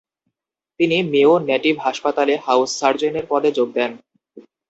[0.79, 3.91] তিনি Mayo native হাসপাতালে house সার্জেনের পদে যোগ দেন।